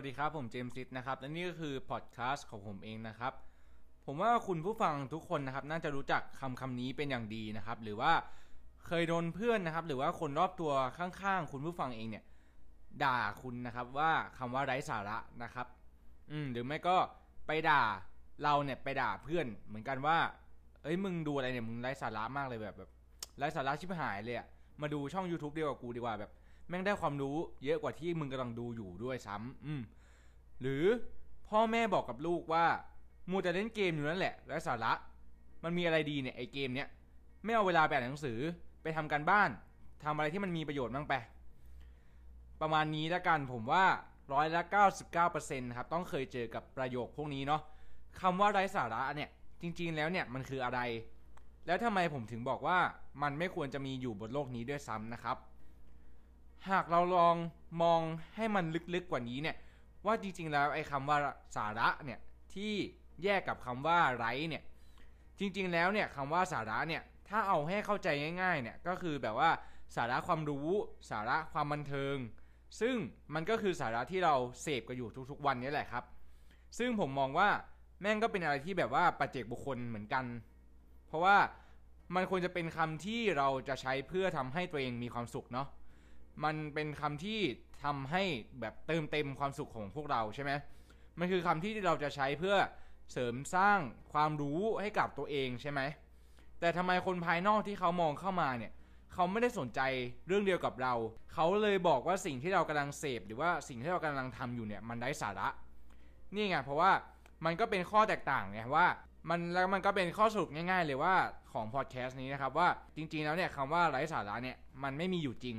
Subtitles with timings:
[0.00, 3.32] วัสดีครับผมเจมส์ซิดนะครับและนี่ก็คือพอดแคสต์ของผมเองนะครับ
[4.06, 8.12] ผมว่าคุณผู้ฟังทุกคนนะครับ น่าจะรู้จักคำคำนี้เป็นอย่างดีนะครับ หรือว่า
[8.86, 12.24] เคยโดนเพื่อนนะครับ หรือว่าคนรอบตัวข้างๆ คุณผู้ฟังเองเนี่ย
[13.04, 15.66] ด่าคุณนะครับว่าคำว่าไร้สาระนะครับ
[16.30, 16.96] อืมหรือไม่ก็
[17.46, 17.82] ไปด่า
[18.42, 20.18] เราเนี่ยไปด่าเพื่อน เหมือนกันว่า
[20.82, 22.90] เอ้ยมึงดูอะไรเนี่ยมึงไร้สาระมากเลยแบบแบบ
[23.38, 24.46] ไร้สาระชิบหายเลยอะ
[24.82, 26.32] มาดูช่อง YouTube เดียวกับกูดีกว่าแบบ
[26.70, 29.82] แม่งได้ความรู้เยอะกว่าที่มึงกำลังดูอยู่ด้วยซ้ำอืม
[30.60, 30.84] หรือ
[31.48, 32.66] พ่อแม่บอกกับลูกว่า
[33.30, 34.92] มูแต่เล่นเกมอยู่นั่นแหละไร้สาระ
[35.64, 36.88] มันมีอะไรดีเนี่ยไอเกมเนี้ย
[37.44, 38.38] ไม่เอาเวลาไปอ่านหนังสือ
[38.82, 39.50] ไปทำการบ้าน
[40.04, 41.14] ทำอะไรที่มันมีประโยชน์บ้างไป
[42.60, 43.84] ประมาณนี้ล้วกันผมว่า
[44.32, 44.62] ร้อยละ
[45.18, 47.62] 99%ครับต้องเคยเจอกับประโยคพวกนี้เนาะ
[48.20, 49.30] คำว่าไร้สาระเนี่ย
[49.60, 50.80] จริง ๆ แล้วเนี่ยมันคืออะไร
[51.66, 52.78] แล้วทำไมผมถึงบอกว่า
[53.22, 55.36] มันไม่ควรจะมีอยู่บนโลกนี้ด้วยซ้ำนะครับ
[56.68, 57.36] หากเราลอง
[57.82, 58.00] มอง
[58.36, 58.64] ให้มัน
[58.94, 59.56] ลึกๆกว่านี้เนี่ย
[60.06, 61.18] ว่าจริงๆแล้วไอ้คำว่า
[61.56, 62.18] สาระเนี่ย
[62.54, 62.72] ที่
[63.24, 64.62] แยกกับคำว่าไรเนี่ย
[65.38, 68.08] จริงๆแล้วเนี่ยคำว่าสาระเนี่ยถ้าเอาให้เข้าใจ
[68.42, 69.50] ง่ายๆเนี่ยก็คือแบบว่า
[69.96, 70.68] สาระความรู้
[71.10, 72.16] สาระความบันเทิง
[72.80, 72.96] ซึ่ง
[73.34, 76.04] มันก็คือสาระที่เราเสพกันอยู่ทุกๆวันนี้แหละครับ
[76.78, 77.48] ซึ่งผมมองว่า
[78.00, 80.24] แม่งก็เป็นอะไรที่แบบว่าปัจเจกบุคคลเหมือนกัน
[81.06, 81.36] เพราะว่า
[82.14, 85.66] มันควรจะเป็นคำที่เราจะใช้เพื่อทำให้ตัวเองมีความสุขเนาะ
[86.44, 87.40] มันเป็นคำที่
[87.84, 88.22] ทำให้
[88.60, 90.52] แบบเติมเต็มความสุขของพวกเราใช่ไหม
[91.18, 92.56] มันคือคำที่เราจะใช้เพื่อ
[93.12, 93.78] เสริมสร้าง
[94.12, 95.80] ความรู้ให้กับตัวเองใช่ไหม
[96.60, 98.72] แต่ทำไมคนภายนอกที่เขามองเข้ามาเนี่ย
[99.12, 99.80] เขาไม่ได้สนใจ
[100.26, 100.94] เรื่องเดียวกับเรา
[101.32, 105.48] เขาเลยบอกว่าสิ่งที่เรากำลังเสพ หรือว่าสิ่งที่เรากำลังทำอยู่เนี่ยมันไร้สาระ
[106.34, 106.90] นี่ไงเพราะว่า
[107.44, 108.86] มันก็เป็นข้อแตกต่างไงว่า
[109.28, 111.14] มันแล้วมันก็เป็นข้อสรุปง่าย ๆ เลยว่า
[111.52, 115.56] ของพอดแคสต์นี้นะครับว่าจริงๆแล้วเนี่ยคำว่าไร้สาระเนี่ยมันไม่มีอยู่จริง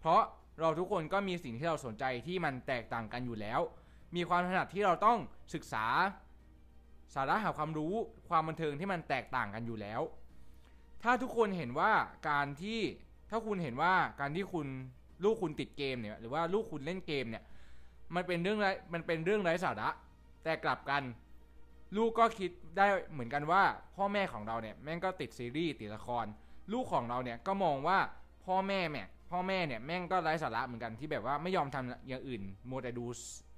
[0.00, 0.20] เพราะ
[0.60, 3.60] เราทุกคนก็มีสิ่งที่เราสนใจที่มันแตกต่างกันอยู่แล้ว
[4.16, 5.18] มีความถนัดที่เราต้อง
[5.54, 5.86] ศึกษา
[7.14, 7.94] สาระหาความรู้
[8.28, 10.00] ความบันเทิงที่มันแตกต่างกันอยู่แล้ว
[11.02, 11.92] ถ้าทุกคนเห็นว่า
[12.30, 12.80] การที่
[13.30, 14.66] ถ้าคุณเห็นว่าการที่คุณ
[15.24, 17.44] ลูกคุณติดเกมเนี่ยหรือว่าลูกคุณเล่นเกมเนี่ย
[18.14, 19.88] มันเป็นเรื่องไรมันเป็นเรื่องไร้สาระ
[20.44, 21.02] แต่กลับกัน
[21.96, 23.62] ลูกก็คิดได้เหมือนกันว่า
[23.96, 26.26] พ่อแม่ของเราเนี่ยแม่งก็ติดซีรีส์ติดละคร
[26.72, 27.98] ลูกของเราเนี่ยก็มองว่า
[28.44, 33.06] พ่อแม่เนี่ พ่อแม่เนี่ยแม่งก็ไร้สาระเหมือนกันที่แบบว่าไม่ยอมทำอย่างอื่นโมแต่ดู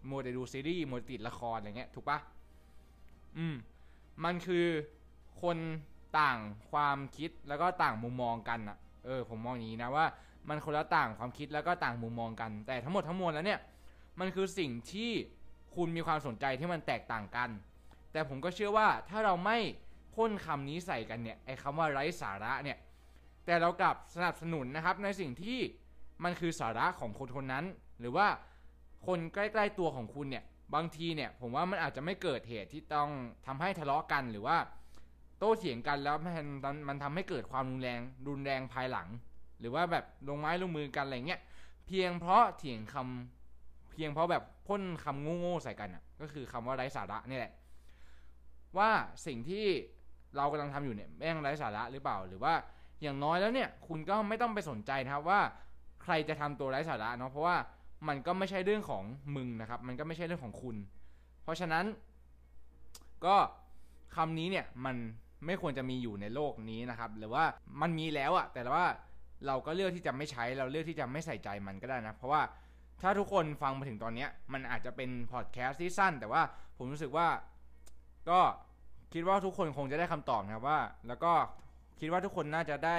[0.07, 2.19] โมแต่ดูซีรีส์โมต่ติดละครอะไรเงี้ยถูกปะ
[3.37, 3.55] อืม
[4.25, 4.67] มันคือ
[5.43, 5.59] คน
[6.19, 6.39] ต่าง
[6.71, 10.07] ความคิดแล้วก็ต่างมุมมองกันอะเออผมมองอย่างนี้นะว่า
[10.49, 13.61] มันคนละต่างความคิดแล้วก็ต่างมุมมองกัน แต่ทั้งหมดทั้งมวลแล้วเนี่ย
[14.21, 15.11] มันคือสิ่งที่
[15.75, 17.49] คุณมีความสนใจที่มันแตกต่างกัน
[18.13, 19.59] แต่ผมก็เชื่อว่าถ้าเราไม่
[20.15, 22.79] พ่นคำนี้ใส่กันเนี่ยไอ้คำว่าไร้สาระเนี่ย
[23.47, 25.59] แต่เรากลับสนับสนุนนะครับในสิ่งที่
[26.25, 27.65] มันคือสาระของคนคนนั้น
[28.01, 28.27] หรือว่า
[29.07, 30.45] คนใกล้ๆตัวของคุณเนี่ย
[30.75, 33.09] บางทีเนี่ยผมว่ามันอาจจะไม่เกิดเหตุที่ต้อง
[33.47, 34.57] ทำให้ทะเลาะกันหรือว่า
[35.39, 36.17] โต้เถียงกันแล้ว
[36.65, 39.09] มันมันทำให้เกิดความรุนแรงรุนแรงภายหลัง
[39.61, 41.41] หรือว่าแบบลงไม้ลงมือกันอะไรเงี้ย
[41.87, 47.53] เพียงเพราะเถียงคำเพียงเพราะแบบพ่นคำโง่ๆใส่กันอะก็คือคำว่าไร้สาระนี่แหละ
[48.79, 48.91] ว่า
[49.27, 49.67] สิ่งที่
[50.37, 52.55] เรากำลังทำอยู่เนี่ยแม่งไร้สาระหรือเปล่าหรือว่า
[53.03, 55.41] อย่างน้อยแล้วเนี่ยคุณก็ไม่ต้องไปสนใจนะครับว่า
[56.03, 57.57] ใครจะทำตัวไร้สาระเนาะเพราะว่า
[58.09, 59.05] มันก็ไม่ใช่เรื่องของ
[59.37, 60.77] มึงนะครับ มันก็ไม่ใช่เรื่องของคุณ
[61.43, 61.85] เพราะฉะนั้น
[63.27, 63.37] ก็
[64.17, 64.97] คำนี้เนี่ยมัน
[65.47, 67.45] ไม่ควรจะมีอยู่ในโลกนี้นะครับ หรือว่า
[67.81, 68.87] มันมีแล้วอะแต่ว่า
[69.47, 72.43] เราก็เลือกที่จะไม่ใช้เราเลือกที่จะไม่ใส่ใจมันก็ได้นะ เพราะว่า
[73.03, 76.43] ถ้าทุกคนฟังมาถึงตอนนี้มันอาจจะเป็นพอดแคสต์ที่สั้น แต่ว่า
[76.77, 77.29] ผมรู้สึกว่า
[78.31, 78.41] ก็
[79.13, 81.33] คิดว่าทุกคนคงจะได้คำตอบนะครับว่า แล้วก็
[82.03, 82.97] คิดว่าทุกคนน่าจะได้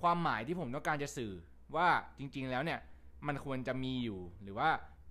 [0.00, 1.32] ความหมายที่ผมต้องการจะสื่อ
[1.76, 2.78] ว่าจริง ๆ แล้วเนี่ย
[3.26, 4.70] มันควรจะมีอยู่หรือว่า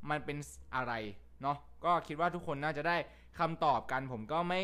[0.09, 0.37] มันเป็น
[0.75, 0.93] อะไร
[1.41, 2.97] เนาะก็คิดว่าทุกคนน่าจะได้
[3.39, 4.61] คำตอบกันผมก็ไม่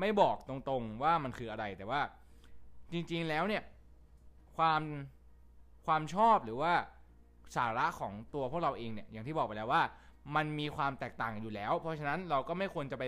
[0.00, 2.00] ไม่บอกตรงๆว่ามันคืออะไรแต่ว่า
[2.92, 3.62] จริงๆแล้วเนี่ย
[4.56, 4.82] ความ
[5.86, 6.72] ความชอบหรือว่า
[7.56, 9.82] สาระของตัวพวกเราเองเนี่ยอย่างที่บอกไปแล้วว่า
[10.36, 13.04] มันมีความแตกต่างอยู่แล้ว เพราะฉะนั้นเราก็ไม่ควรจะไป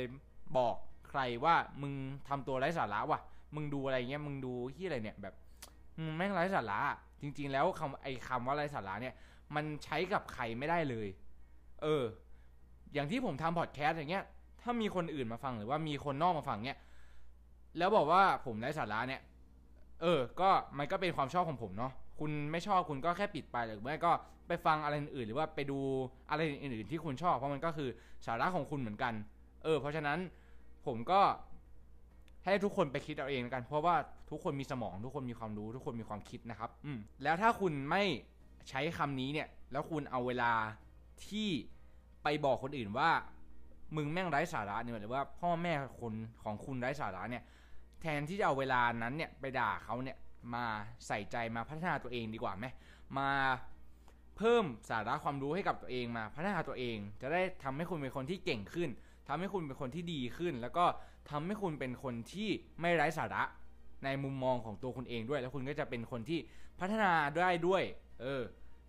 [0.56, 0.75] บอก
[1.10, 1.93] ใครว่ามึง
[2.28, 3.20] ทำตัวไร้สาระว่ะ
[3.55, 5.35] มึงดูอะไรเงี้ยมึงดูที่อะไรเนี่ยแบบ
[6.17, 6.81] แม่งไร้สาระ
[7.23, 9.14] จริง ๆ แล้วคำไอ้คำว่าไร้สาระเนี่ย
[9.55, 11.08] มันใช้กับใครไม่ได้เลย
[11.82, 12.05] เออ
[12.94, 14.25] อย่างที่ผมทำพอดแคสต์อย่างเงี้ย
[14.62, 16.79] ถ้ามีคนอื่นมาฟังหรือว่ามีคนนอกมาฟังเนี่ย
[17.79, 19.20] แล้วบอกว่าผมไร้สาระเนี่ย
[20.00, 24.12] เออ ก็มันก็เป็นความชอบของผมเนาะคุณไม่ชอบคุณก็แค่ปิดไปหรือไม่ก็
[24.49, 25.79] ไปฟังอะไรอื่นหรือว่าไปดู
[26.31, 27.88] อะไรอื่นๆที่คุณชอบ เพราะมันก็คือ
[28.26, 29.12] สาระของคุณเหมือนกัน
[29.64, 30.19] เออ เพราะฉะนั้น
[30.87, 31.20] ผมก็
[32.44, 33.94] ให้ทุกคนไปคิดเอาเองกันเพราะว่า
[34.31, 38.02] ทุกคนมีสมอง ทุกคนมีความรู้ ทุกคนมีความคิดนะครับ อืมแล้วถ้าคุณไม่
[38.69, 40.52] ใช้คำนี้เนี่ย แล้วคุณเอาเวลา
[41.26, 41.48] ที่
[42.22, 43.10] ไปบอกคนอื่นว่า
[43.96, 47.42] มึงแม่งไร้สาระเนี่ยหรือว่าพ่อแม่คนของคุณไร้สาระเนี่ย
[48.00, 50.16] แทนที่จะเอาเวลานั้นเนี่ยไปด่าเขาเนี่ย
[50.54, 50.64] มา
[51.06, 52.66] ใส่ใจมาพัฒนาตัวเองดีกว่าไหม
[53.19, 53.31] มา
[54.36, 58.90] เพิ่มสาระความรู้ให้กับตัวเองมาพัฒนาตัวเอง จะได้ทำให้คุณเป็นคนที่เก่งขึ้น
[59.28, 60.84] ทำให้คุณเป็นคนที่ดีขึ้น แล้วก็
[61.31, 62.49] ทำให้คุณเป็นคนที่
[62.81, 63.43] ไม่ไร้สาระ
[64.05, 66.38] ในมุมมองของตัวคุณเองด้วย แล้วคุณก็จะเป็นคนที่
[66.81, 67.12] พัฒนา
[67.43, 67.82] ได้ด้วย
[68.20, 68.43] เออ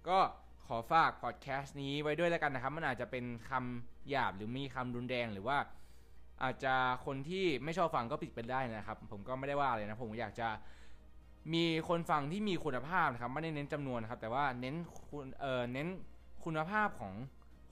[0.07, 0.19] ก็
[0.67, 5.57] ขอฝากพอดแคสต์นี้ไว้ด้วยแล้วกันนะครับ มันอาจจะเป็นคำหยาบหรือมีคำรุนแรงหรือว่า
[6.43, 6.75] อาจจะ
[7.05, 10.49] คนที่ไม่ชอบฟังก็ปิดไปได้นะครับ ผมก็ไม่ได้ว่าเลยนะ ผมอยากจะ
[11.53, 14.75] มีคนฟังที่มีคุณภาพนะครับ ไม่ได้เน้นจำนวนนะครับ แต่ว่าเน้น
[15.07, 15.87] คุณเออเน้น
[16.43, 17.13] คุณภาพของ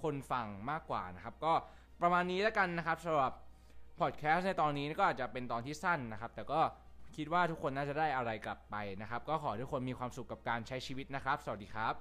[0.01, 1.53] คนฟังมากกว่านะครับ ก็
[2.01, 3.33] ประมาณนี้แล้วกันนะครับสำหรับ
[3.99, 6.61] พอดแคสต์ในตอนนี้ก็อาจจะเป็นตอนที่สั้นนะครับ แต่ก็
[7.15, 11.93] คิดว่าทุกคนน่าจะได้อะไรกลับไปนะครับ ก็ขอทุกคนมีความสุขกับการใช้ชีวิตนะครับ สวัสดีครับ